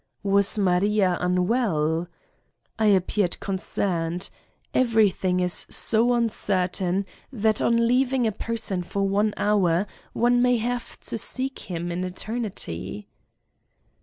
Was 0.23 0.57
Maria 0.57 1.15
unwell? 1.21 2.07
I 2.79 2.87
appeared 2.87 3.39
concerned. 3.39 4.31
Everything 4.73 5.37
here 5.37 5.45
is 5.45 5.67
so 5.69 6.13
uncertain 6.15 7.05
that 7.31 7.61
on 7.61 7.85
leaving 7.87 8.25
a 8.25 8.31
person 8.31 8.81
for 8.81 9.07
one 9.07 9.31
hour 9.37 9.85
one 10.13 10.41
may 10.41 10.57
have 10.57 10.99
to 11.01 11.19
seek 11.19 11.69
him 11.69 11.91
in 11.91 12.03
eternity." 12.03 13.09